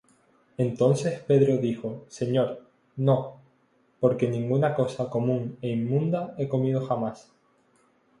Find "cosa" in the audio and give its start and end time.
4.73-5.11